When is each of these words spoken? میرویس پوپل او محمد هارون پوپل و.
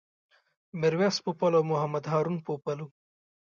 میرویس 0.79 1.15
پوپل 1.23 1.51
او 1.57 1.63
محمد 1.71 2.05
هارون 2.11 2.37
پوپل 2.45 2.77
و. 2.83 2.87